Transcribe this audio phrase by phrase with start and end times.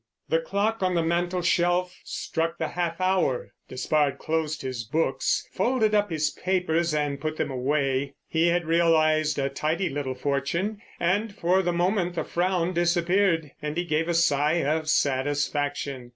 [0.29, 3.51] The clock on the mantelshelf struck the half hour.
[3.67, 8.15] Despard closed his books, folded up his papers and put them away.
[8.27, 13.77] He had realised a tidy little fortune, and for the moment the frown disappeared and
[13.77, 16.09] he gave a sigh of satisfaction.